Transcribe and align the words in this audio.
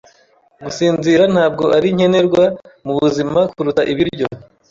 Gusinzira 0.63 1.23
ntabwo 1.33 1.63
ari 1.77 1.87
nkenerwa 1.95 2.43
mubuzima 2.85 3.39
kuruta 3.53 3.81
ibiryo. 3.91 4.27